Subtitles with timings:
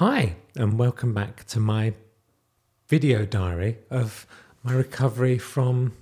[0.00, 1.92] Hi, and welcome back to my
[2.88, 4.26] video diary of
[4.62, 5.92] my recovery from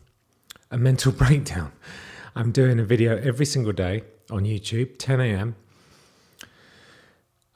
[0.70, 1.72] a mental breakdown.
[2.36, 5.56] I'm doing a video every single day on YouTube, 10 a.m.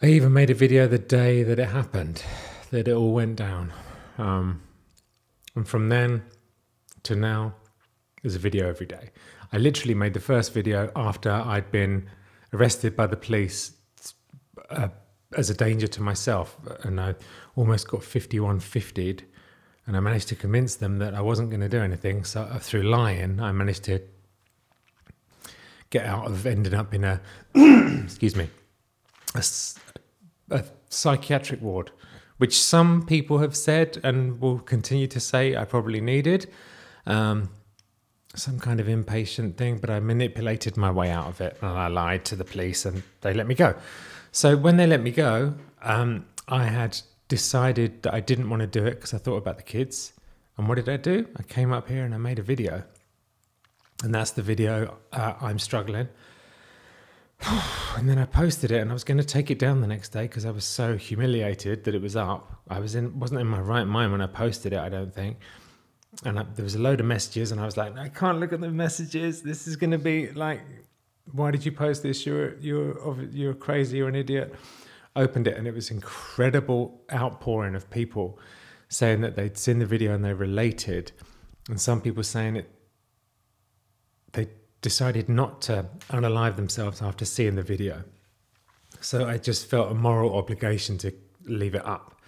[0.02, 2.24] I even made a video the day that it happened,
[2.72, 3.72] that it all went down.
[4.18, 4.62] Um,
[5.54, 6.24] and from then
[7.04, 7.54] to now,
[8.20, 9.11] there's a video every day.
[9.52, 12.11] I literally made the first video after I'd been
[12.52, 13.74] arrested by the police
[14.70, 14.88] uh,
[15.36, 17.14] as a danger to myself, and I
[17.56, 19.24] almost got 5150'd.
[19.84, 22.23] And I managed to convince them that I wasn't going to do anything.
[22.23, 24.00] So uh, through lying, I managed to
[25.90, 27.20] get out of ending up in a
[28.04, 28.48] excuse me
[29.34, 29.45] a,
[30.50, 31.90] a psychiatric ward,
[32.38, 36.51] which some people have said and will continue to say I probably needed.
[37.06, 37.51] Um,
[38.34, 41.88] some kind of inpatient thing, but I manipulated my way out of it and I
[41.88, 43.74] lied to the police and they let me go.
[44.32, 48.66] So when they let me go, um, I had decided that I didn't want to
[48.66, 50.12] do it because I thought about the kids.
[50.57, 51.29] And what did I do?
[51.37, 52.82] I came up here and I made a video.
[54.02, 56.09] And that's the video uh, I'm struggling.
[57.96, 60.09] and then I posted it and I was going to take it down the next
[60.09, 62.60] day because I was so humiliated that it was up.
[62.68, 65.38] I was in wasn't in my right mind when I posted it, I don't think
[66.25, 68.53] and I, there was a load of messages, and I was like, I can't look
[68.53, 69.42] at the messages.
[69.42, 70.60] This is going to be like,
[71.31, 72.26] why did you post this?
[72.26, 73.98] You're you're you're crazy.
[73.98, 74.54] You're an idiot.
[75.15, 78.38] Opened it, and it was incredible outpouring of people
[78.88, 81.12] saying that they'd seen the video and they related,
[81.69, 82.70] and some people saying it.
[84.32, 84.48] They
[84.81, 88.04] decided not to unalive themselves after seeing the video.
[89.00, 91.12] So I just felt a moral obligation to
[91.44, 92.20] leave it up.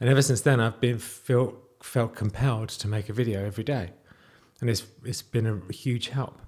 [0.00, 3.90] And ever since then, I've been felt felt compelled to make a video every day.
[4.60, 6.40] And it's, it's been a huge help.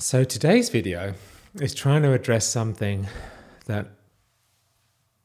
[0.00, 1.14] So today's video
[1.60, 3.08] is trying to address something
[3.66, 3.88] that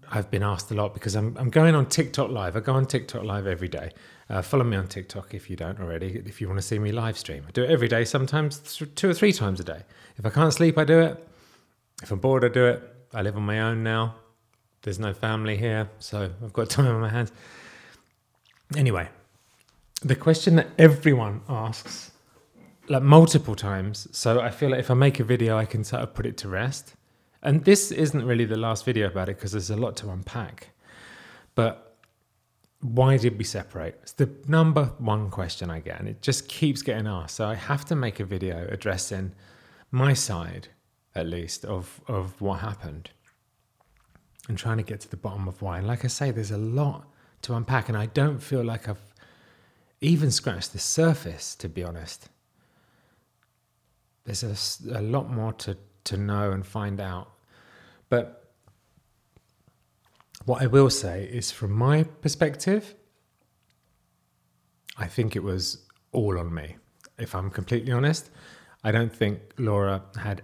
[0.10, 2.58] I've been asked a lot because I'm, I'm going on TikTok live.
[2.58, 3.92] I go on TikTok live every day.
[4.32, 6.92] Uh, follow me on TikTok if you don't already, if you want to see me
[6.92, 7.46] live stream.
[7.48, 9.84] I do it every day, sometimes two or three times a day.
[10.18, 11.28] If I can't sleep, I do it.
[12.02, 12.82] If I'm bored, I do it.
[13.14, 14.16] I live on my own now.
[14.82, 17.32] There's no family here, so I've got time on my hands.
[18.76, 19.08] Anyway,
[20.02, 22.10] the question that everyone asks,
[22.90, 26.04] like multiple times, so I feel like if I make a video, I can sort
[26.04, 26.96] of put it to rest.
[27.42, 30.70] And this isn't really the last video about it because there's a lot to unpack.
[31.56, 31.98] But
[32.82, 34.00] why did we separate?
[34.02, 37.36] It's the number one question I get, and it just keeps getting asked.
[37.36, 39.34] So I have to make a video addressing
[39.92, 40.70] my side,
[41.16, 43.12] at least, of, of what happened
[44.50, 45.78] and trying to get to the bottom of why.
[45.78, 47.08] And like I say, there's a lot
[47.44, 49.14] to unpack, and I don't feel like I've
[50.02, 52.28] even scratched the surface, to be honest.
[54.26, 57.32] There's a, a lot more to, to know and find out.
[58.10, 58.52] But
[60.46, 62.96] what I will say is, from my perspective,
[64.98, 66.78] I think it was all on me.
[67.18, 68.30] If I'm completely honest,
[68.84, 70.42] I don't think Laura had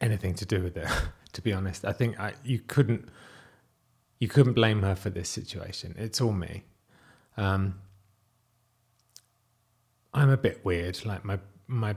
[0.00, 0.88] anything to do with it.
[1.32, 3.08] to be honest, I think I, you couldn't
[4.18, 5.94] you couldn't blame her for this situation.
[5.96, 6.64] It's all me.
[7.36, 7.78] Um,
[10.12, 11.04] I'm a bit weird.
[11.06, 11.94] Like my my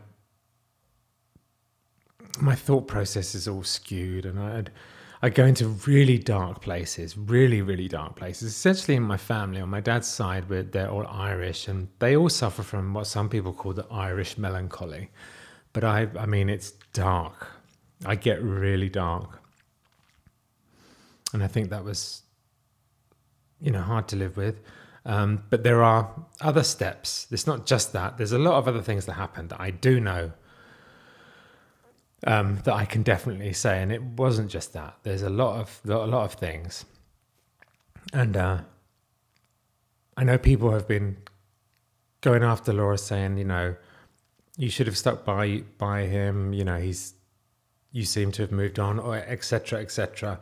[2.40, 4.72] my thought process is all skewed, and I'd
[5.24, 8.52] I go into really dark places, really really dark places.
[8.52, 12.64] Essentially, in my family, on my dad's side, they're all Irish, and they all suffer
[12.64, 15.10] from what some people call the Irish melancholy.
[15.74, 17.48] But I I mean, it's dark.
[18.06, 19.42] I get really dark.
[21.34, 22.24] And I think that was,
[23.62, 24.60] you know, hard to live with.
[25.06, 26.12] Um, but there are
[26.42, 27.28] other steps.
[27.32, 28.18] It's not just that.
[28.18, 30.34] There's a lot of other things that happen that I do know
[32.28, 34.98] um, that I can definitely say, and it wasn't just that.
[35.04, 36.86] There's a lot of a lot of things,
[38.14, 38.60] and uh,
[40.18, 41.18] I know people have been
[42.22, 43.76] going after Laura, saying, you know,
[44.58, 46.54] you should have stuck by by him.
[46.54, 47.16] You know, he's
[47.92, 49.80] you seem to have moved on, or etc.
[49.80, 50.40] etc.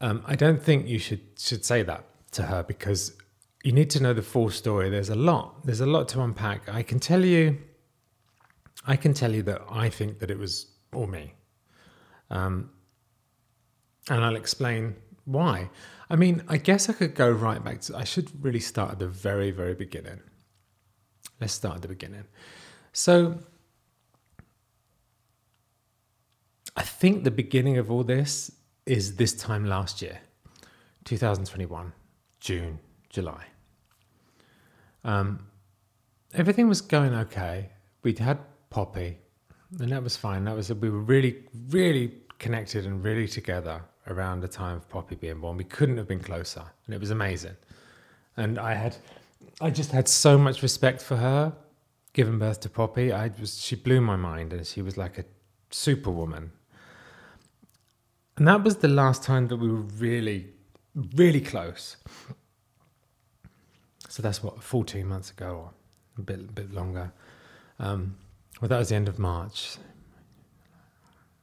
[0.00, 3.16] Um, I don't think you should should say that to her because
[3.64, 4.88] you need to know the full story.
[4.88, 5.66] There's a lot.
[5.66, 6.68] There's a lot to unpack.
[6.68, 7.58] I can tell you.
[8.86, 10.66] I can tell you that I think that it was
[10.98, 11.32] all me,
[12.30, 12.70] um,
[14.10, 15.70] and I'll explain why.
[16.10, 17.96] I mean, I guess I could go right back to.
[17.96, 20.20] I should really start at the very, very beginning.
[21.40, 22.24] Let's start at the beginning.
[22.92, 23.38] So,
[26.76, 28.50] I think the beginning of all this
[28.86, 30.18] is this time last year,
[31.04, 31.92] 2021,
[32.40, 33.44] June, July.
[35.04, 35.46] Um,
[36.34, 37.70] everything was going okay.
[38.02, 38.38] We'd had
[38.70, 39.18] Poppy,
[39.78, 40.44] and that was fine.
[40.44, 45.14] That was we were really, really connected and really together around the time of Poppy
[45.14, 45.56] being born.
[45.56, 47.56] We couldn't have been closer, and it was amazing.
[48.36, 48.96] And I had,
[49.60, 51.52] I just had so much respect for her,
[52.12, 53.12] giving birth to Poppy.
[53.12, 55.24] I was, she blew my mind, and she was like a
[55.70, 56.52] superwoman.
[58.36, 60.46] And that was the last time that we were really,
[61.14, 61.96] really close.
[64.08, 65.70] So that's what, 14 months ago, or
[66.16, 67.12] a bit, bit longer.
[67.78, 68.16] Um,
[68.60, 69.76] well, that was the end of March.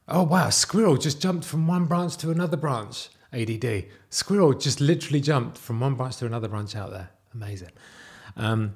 [0.08, 3.08] Oh, wow, squirrel just jumped from one branch to another branch.
[3.32, 3.86] ADD.
[4.08, 7.10] Squirrel just literally jumped from one branch to another branch out there.
[7.34, 7.70] Amazing.
[8.36, 8.74] Um,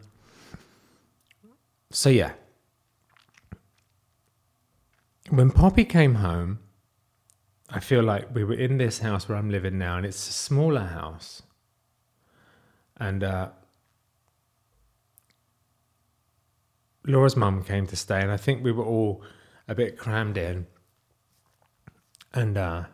[1.90, 2.32] so, yeah.
[5.28, 6.58] When Poppy came home,
[7.68, 10.32] I feel like we were in this house where I'm living now, and it's a
[10.32, 11.42] smaller house.
[12.96, 13.50] And uh,
[17.10, 19.22] Laura's mum came to stay, and I think we were all
[19.68, 20.66] a bit crammed in.
[22.32, 22.84] And uh,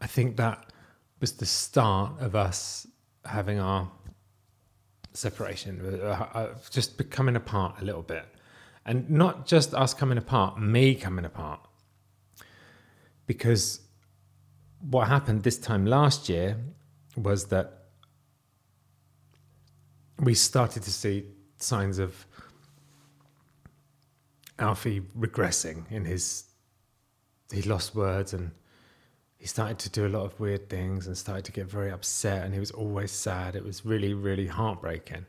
[0.00, 0.72] I think that
[1.20, 2.86] was the start of us
[3.24, 3.90] having our
[5.12, 8.26] separation, uh, uh, just becoming apart a little bit.
[8.86, 11.60] And not just us coming apart, me coming apart.
[13.26, 13.80] Because
[14.80, 16.56] what happened this time last year
[17.16, 17.84] was that
[20.20, 21.24] we started to see
[21.58, 22.26] signs of
[24.58, 26.44] Alfie regressing in his.
[27.52, 28.50] He lost words and
[29.38, 32.44] he started to do a lot of weird things and started to get very upset
[32.44, 33.56] and he was always sad.
[33.56, 35.26] It was really, really heartbreaking.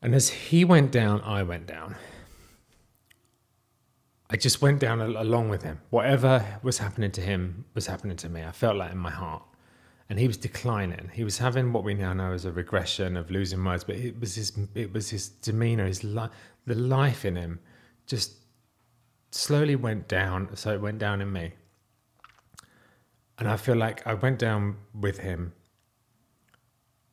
[0.00, 1.96] And as he went down, I went down.
[4.30, 5.80] I just went down along with him.
[5.90, 8.42] Whatever was happening to him was happening to me.
[8.42, 9.42] I felt like in my heart
[10.08, 11.10] and he was declining.
[11.12, 14.20] He was having what we now know as a regression of losing words, but it
[14.20, 16.28] was his it was his demeanor, his li-
[16.66, 17.58] the life in him,
[18.06, 18.34] just
[19.30, 20.54] slowly went down.
[20.56, 21.52] So it went down in me,
[23.38, 25.52] and I feel like I went down with him.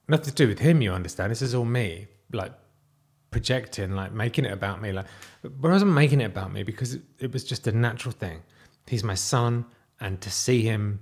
[0.07, 1.31] Nothing to do with him, you understand.
[1.31, 2.51] This is all me, like
[3.31, 4.91] projecting, like making it about me.
[4.91, 5.07] Like,
[5.41, 8.43] but I wasn't making it about me because it, it was just a natural thing.
[8.85, 9.65] He's my son,
[9.99, 10.99] and to see him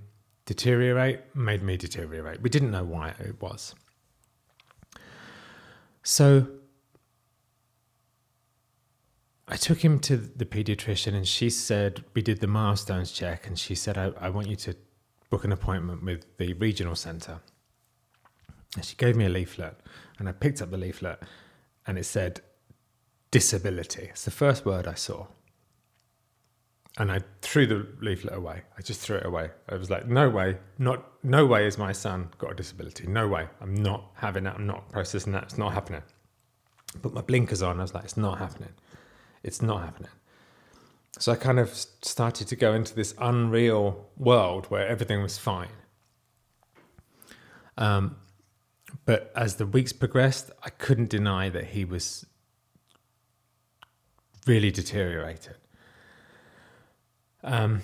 [0.52, 2.42] deteriorate made me deteriorate.
[2.42, 3.74] We didn't know why it was.
[6.02, 6.46] So
[9.48, 13.58] I took him to the pediatrician and she said, We did the milestones check, and
[13.58, 14.76] she said, I, I want you to
[15.30, 17.40] book an appointment with the regional centre.
[18.76, 19.76] And she gave me a leaflet,
[20.18, 21.18] and I picked up the leaflet,
[21.86, 22.42] and it said,
[23.30, 24.08] Disability.
[24.10, 25.28] It's the first word I saw
[27.02, 28.62] and I threw the leaflet away.
[28.78, 29.50] I just threw it away.
[29.68, 33.08] I was like, no way, not no way is my son got a disability.
[33.08, 33.48] No way.
[33.60, 34.54] I'm not having that.
[34.54, 35.42] I'm not processing that.
[35.42, 36.02] It's not happening.
[37.02, 37.80] Put my blinkers on.
[37.80, 38.68] I was like, it's not happening.
[39.42, 40.12] It's not happening.
[41.18, 45.74] So I kind of started to go into this unreal world where everything was fine.
[47.76, 48.14] Um,
[49.06, 52.26] but as the weeks progressed, I couldn't deny that he was
[54.46, 55.56] really deteriorated.
[57.44, 57.82] Um,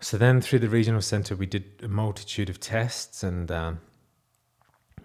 [0.00, 3.80] so then through the regional centre, we did a multitude of tests, and um,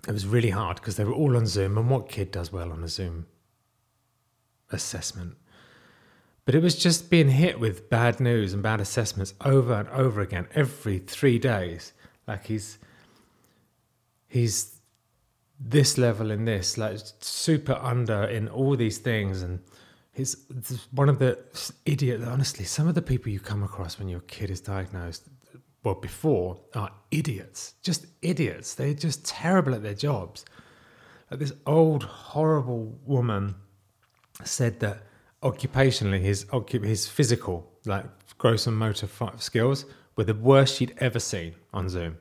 [0.07, 1.77] it was really hard because they were all on Zoom.
[1.77, 3.25] And what kid does well on a Zoom
[4.69, 5.35] assessment?
[6.45, 10.21] But it was just being hit with bad news and bad assessments over and over
[10.21, 11.93] again every three days.
[12.27, 12.79] Like he's
[14.27, 14.77] he's
[15.59, 19.59] this level in this, like super under in all these things, and
[20.13, 20.35] He's
[20.91, 21.39] one of the
[21.85, 22.21] idiot.
[22.23, 25.29] Honestly, some of the people you come across when your kid is diagnosed,
[25.83, 27.75] well, before, are idiots.
[27.81, 28.75] Just idiots.
[28.75, 30.45] They're just terrible at their jobs.
[31.29, 33.55] Like this old, horrible woman
[34.43, 35.03] said that
[35.41, 38.05] occupationally, his his physical, like
[38.37, 39.85] gross and motor skills,
[40.17, 42.17] were the worst she'd ever seen on Zoom.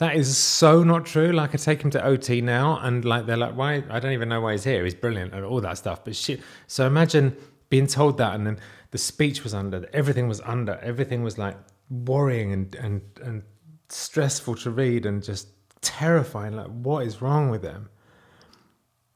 [0.00, 1.30] That is so not true.
[1.30, 3.84] Like I take him to OT now, and like they're like, "Why?
[3.90, 4.82] I don't even know why he's here.
[4.82, 6.40] He's brilliant and all that stuff." But shit.
[6.68, 7.36] So imagine
[7.68, 8.58] being told that, and then
[8.92, 11.54] the speech was under, everything was under, everything was like
[11.90, 13.42] worrying and and and
[13.90, 15.48] stressful to read, and just
[15.82, 16.56] terrifying.
[16.56, 17.90] Like, what is wrong with him?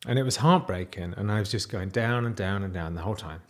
[0.07, 3.01] And it was heartbreaking, and I was just going down and down and down the
[3.01, 3.41] whole time.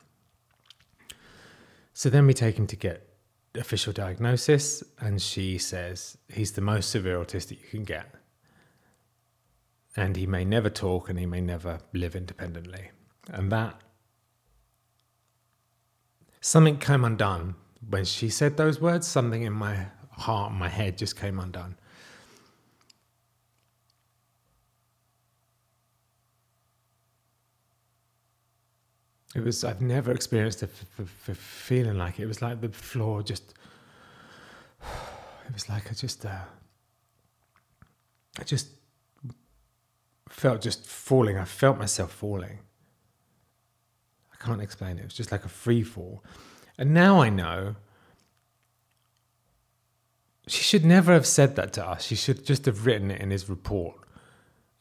[1.94, 3.08] So then we take him to get
[3.54, 8.14] official diagnosis, and she says he's the most severe autistic you can get.
[9.96, 12.90] And he may never talk and he may never live independently.
[13.28, 13.80] And that,
[16.40, 17.54] something came undone
[17.88, 21.76] when she said those words, something in my heart, my head just came undone.
[29.34, 32.22] It was, I've never experienced a f- f- f- feeling like it.
[32.22, 33.54] it was like the floor just
[35.46, 36.38] It was like I just, uh,
[38.38, 38.68] I just
[40.28, 41.36] felt just falling.
[41.38, 42.60] I felt myself falling.
[44.32, 45.02] I can't explain it.
[45.02, 46.24] It was just like a free fall.
[46.78, 47.76] And now I know
[50.46, 52.04] she should never have said that to us.
[52.04, 53.96] She should just have written it in his report.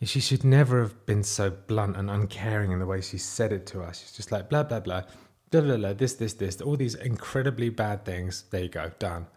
[0.06, 3.66] She should never have been so blunt and uncaring in the way she said it
[3.68, 4.02] to us.
[4.02, 5.04] She's just like blah blah blah,
[5.52, 8.46] blah blah blah, this this this, all these incredibly bad things.
[8.50, 9.28] There you go, done.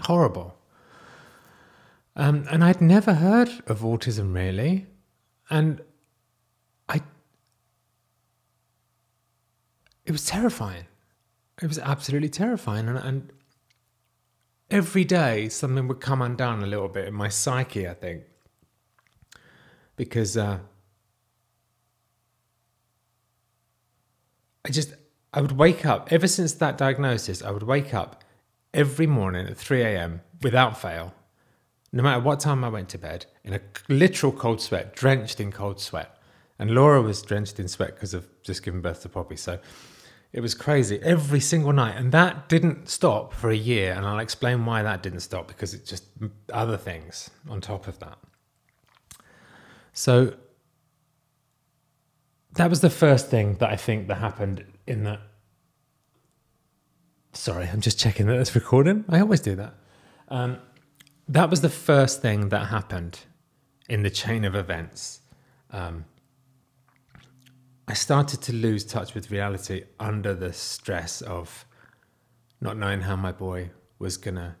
[0.00, 0.56] Horrible.
[2.16, 4.86] Um, and I'd never heard of autism really,
[5.50, 5.80] and
[6.88, 7.00] I.
[10.04, 10.86] It was terrifying.
[11.62, 13.32] It was absolutely terrifying, and, and
[14.70, 17.86] every day something would come undone a little bit in my psyche.
[17.86, 18.22] I think
[19.98, 20.60] because uh,
[24.64, 24.94] I just
[25.34, 27.42] I would wake up ever since that diagnosis.
[27.42, 28.24] I would wake up
[28.72, 30.22] every morning at 3 a.m.
[30.42, 31.14] without fail,
[31.92, 35.52] no matter what time I went to bed, in a literal cold sweat, drenched in
[35.52, 36.14] cold sweat.
[36.58, 39.36] And Laura was drenched in sweat because of just giving birth to Poppy.
[39.36, 39.58] So
[40.32, 41.96] it was crazy every single night.
[41.96, 43.92] And that didn't stop for a year.
[43.92, 46.04] And I'll explain why that didn't stop because it's just
[46.52, 48.18] other things on top of that.
[49.98, 50.34] So
[52.52, 55.18] that was the first thing that I think that happened in that.
[57.32, 59.04] Sorry, I'm just checking that it's recording.
[59.08, 59.74] I always do that.
[60.28, 60.58] Um,
[61.26, 63.18] that was the first thing that happened
[63.88, 65.22] in the chain of events.
[65.72, 66.04] Um,
[67.88, 71.66] I started to lose touch with reality under the stress of
[72.60, 74.58] not knowing how my boy was gonna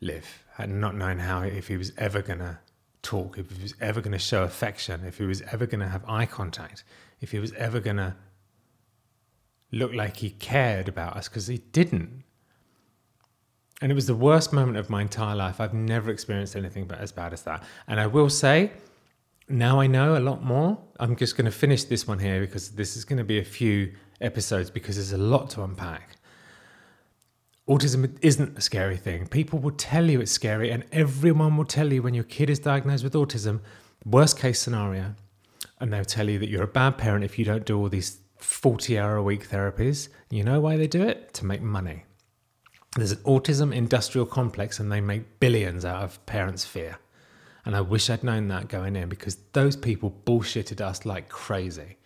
[0.00, 2.58] live and not knowing how if he was ever gonna
[3.02, 5.88] talk, if he was ever going to show affection, if he was ever going to
[5.88, 6.84] have eye contact,
[7.20, 8.16] if he was ever going to
[9.72, 12.24] look like he cared about us, because he didn't.
[13.82, 15.60] And it was the worst moment of my entire life.
[15.60, 17.62] I've never experienced anything but as bad as that.
[17.86, 18.72] And I will say,
[19.48, 20.78] now I know a lot more.
[20.98, 23.44] I'm just going to finish this one here because this is going to be a
[23.44, 26.16] few episodes because there's a lot to unpack
[27.68, 29.26] autism isn't a scary thing.
[29.28, 32.58] People will tell you it's scary, and everyone will tell you when your kid is
[32.58, 33.60] diagnosed with autism,
[34.04, 35.14] worst case scenario,
[35.78, 38.18] and they'll tell you that you're a bad parent if you don't do all these
[38.38, 40.08] 40 hour a week therapies.
[40.30, 41.32] You know why they do it?
[41.34, 42.04] To make money.
[42.96, 46.98] There's an autism industrial complex, and they make billions out of parents' fear.
[47.64, 51.98] And I wish I'd known that going in because those people bullshitted us like crazy.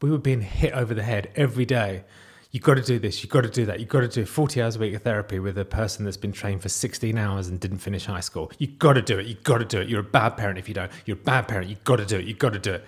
[0.00, 2.04] We were being hit over the head every day
[2.54, 4.62] you've got to do this, you've got to do that, you've got to do 40
[4.62, 7.58] hours a week of therapy with a person that's been trained for 16 hours and
[7.58, 8.52] didn't finish high school.
[8.58, 9.88] You've got to do it, you've got to do it.
[9.88, 10.90] You're a bad parent if you don't.
[11.04, 12.84] You're a bad parent, you've got to do it, you've got to do it.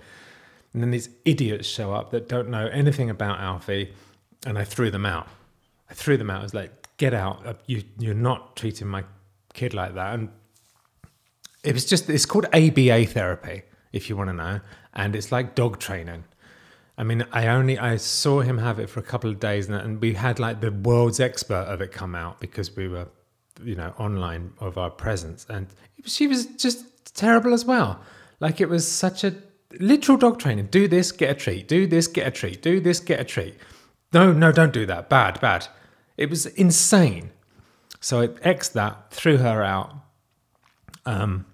[0.73, 3.93] And then these idiots show up that don't know anything about Alfie,
[4.45, 5.27] and I threw them out.
[5.89, 6.39] I threw them out.
[6.39, 7.45] I was like, get out.
[7.45, 9.03] Uh, you, you're not treating my
[9.53, 10.13] kid like that.
[10.13, 10.29] And
[11.65, 14.61] it was just, it's called ABA therapy, if you want to know.
[14.93, 16.23] And it's like dog training.
[16.97, 20.01] I mean, I only I saw him have it for a couple of days, and,
[20.01, 23.07] we had like the world's expert of it come out because we were,
[23.63, 25.67] you know, online of our presence, and
[26.05, 27.99] she was just terrible as well.
[28.39, 29.35] Like it was such a
[29.79, 30.67] literal dog training.
[30.67, 31.67] Do this, get a treat.
[31.67, 32.61] Do this, get a treat.
[32.61, 33.55] Do this, get a treat.
[34.13, 35.09] No, no, don't do that.
[35.09, 35.67] Bad, bad.
[36.15, 37.31] It was insane.
[37.99, 39.93] So I X that, threw her out.
[41.05, 41.45] Um,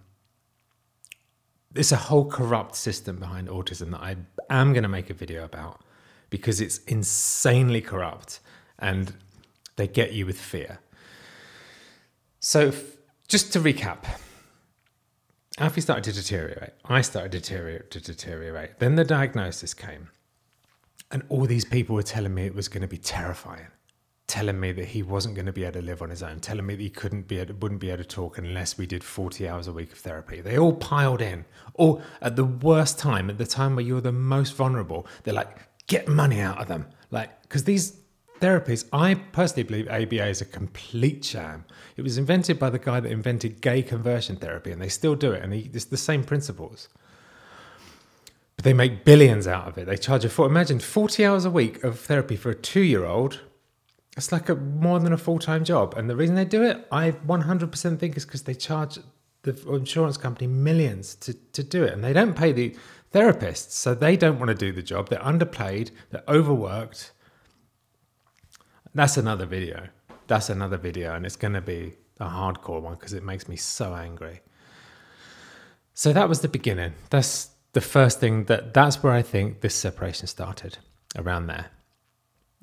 [1.74, 4.16] there's a whole corrupt system behind autism that I
[4.50, 5.82] am going to make a video about
[6.30, 8.40] because it's insanely corrupt
[8.80, 9.14] and
[9.76, 10.80] they get you with fear.
[12.40, 14.06] So, f- just to recap,
[15.58, 16.74] Alfie started to deteriorate.
[16.86, 18.80] I started deteriorate, to deteriorate.
[18.80, 20.10] Then the diagnosis came,
[21.12, 23.68] and all these people were telling me it was going to be terrifying
[24.34, 26.66] telling me that he wasn't going to be able to live on his own, telling
[26.66, 29.48] me that he couldn't be able, wouldn't be able to talk unless we did 40
[29.48, 30.42] hours a week of therapy.
[30.42, 34.12] They all piled in, all at the worst time, at the time where you're the
[34.12, 35.06] most vulnerable.
[35.22, 36.88] They're like, get money out of them.
[37.12, 37.96] Like, because these
[38.42, 41.66] therapies, I personally believe ABA is a complete sham.
[41.96, 45.32] It was invented by the guy that invented gay conversion therapy, and they still do
[45.34, 46.90] it, and it's the same principles.
[48.56, 49.86] But they make billions out of it.
[49.86, 53.06] They charge a for imagine 40 hours a week of therapy for a two year
[53.06, 53.40] old
[54.16, 55.96] it's like a more than a full time job.
[55.96, 59.00] And the reason they do it, I 100% think is because they charge
[59.44, 61.94] the insurance company millions to, to do it.
[61.94, 62.76] And they don't pay the
[63.14, 63.72] therapists.
[63.72, 65.10] So they don't want to do the job.
[65.10, 67.12] They're underpaid, they're overworked.
[68.94, 69.88] That's another video.
[70.28, 71.16] That's another video.
[71.16, 74.42] And it's going to be a hardcore one because it makes me so angry.
[75.96, 76.94] So that was the beginning.
[77.10, 80.78] That's the first thing that that's where I think this separation started
[81.16, 81.68] around there.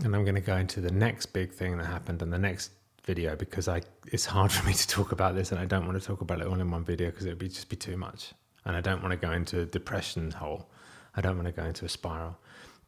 [0.04, 2.70] And I'm going to go into the next big thing that happened in the next
[3.04, 6.00] video because I it's hard for me to talk about this and I don't want
[6.00, 7.96] to talk about it all in one video because it would be just be too
[7.96, 8.32] much.
[8.64, 10.70] And I don't want to go into a depression hole.
[11.16, 12.38] I don't want to go into a spiral.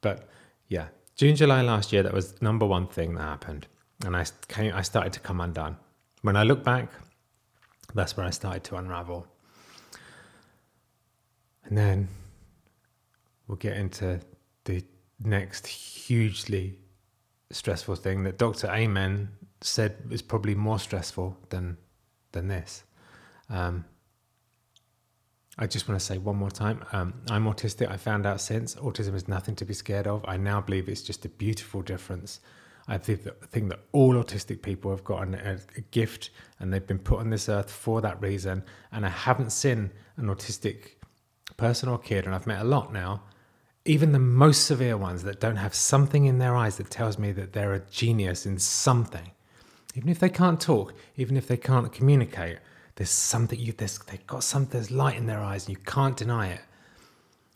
[0.00, 0.28] But
[0.68, 3.66] yeah, June, July last year, that was number one thing that happened.
[4.04, 5.76] And I came I started to come undone.
[6.22, 6.90] When I look back,
[7.94, 9.26] that's where I started to unravel.
[11.64, 12.08] And then
[13.46, 14.20] we'll get into
[14.64, 14.84] the
[15.24, 16.78] next hugely
[17.52, 18.68] stressful thing that Dr.
[18.68, 19.28] Amen
[19.60, 21.76] said is probably more stressful than
[22.32, 22.84] than this.
[23.50, 23.84] Um,
[25.58, 27.90] I just want to say one more time um, I'm autistic.
[27.90, 30.24] I found out since autism is nothing to be scared of.
[30.26, 32.40] I now believe it's just a beautiful difference.
[32.88, 36.86] I think that, think that all autistic people have got a, a, gift and they've
[36.86, 38.64] been put on this earth for that reason.
[38.90, 40.96] And I haven't seen an autistic
[41.56, 43.22] person or kid, and I've met a lot now,
[43.84, 47.32] even the most severe ones that don't have something in their eyes that tells me
[47.32, 49.32] that they're a genius in something.
[49.94, 52.58] Even if they can't talk, even if they can't communicate,
[52.96, 56.16] there's something you there's they've got some there's light in their eyes and you can't
[56.16, 56.60] deny it.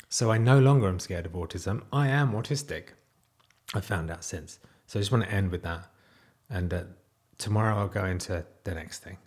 [0.09, 1.83] So I no longer am scared of autism.
[1.92, 2.88] I am autistic.
[3.75, 4.59] I found out since.
[4.87, 5.90] So I just want to end with that.
[6.49, 6.85] And uh,
[7.38, 9.18] tomorrow I'll go into the next thing.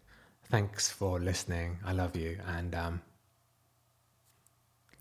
[0.46, 1.77] Thanks for listening.
[1.86, 2.39] I love you.
[2.48, 3.01] And um,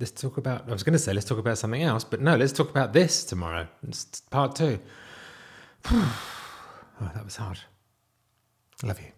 [0.00, 2.36] let's talk about, I was going to say, let's talk about something else, but no,
[2.36, 3.66] let's talk about this tomorrow.
[3.86, 4.78] It's part two.
[5.90, 7.58] oh, that was hard.
[8.82, 9.17] Love you.